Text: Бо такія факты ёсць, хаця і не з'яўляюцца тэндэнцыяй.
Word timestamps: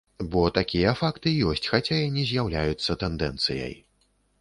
Бо 0.35 0.41
такія 0.55 0.93
факты 1.01 1.35
ёсць, 1.53 1.63
хаця 1.75 2.01
і 2.09 2.09
не 2.19 2.27
з'яўляюцца 2.33 3.01
тэндэнцыяй. 3.07 3.81